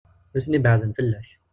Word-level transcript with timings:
Nutni 0.33 0.59
beɛden 0.63 0.95
fell-ak. 0.97 1.27